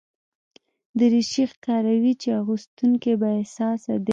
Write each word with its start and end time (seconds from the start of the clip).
دریشي 0.97 1.43
ښکاروي 1.51 2.13
چې 2.21 2.29
اغوستونکی 2.41 3.13
بااحساسه 3.21 3.93
دی. 4.05 4.09